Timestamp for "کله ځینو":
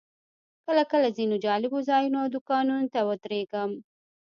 0.91-1.35